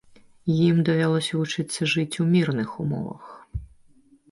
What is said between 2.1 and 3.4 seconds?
у мірных умовах.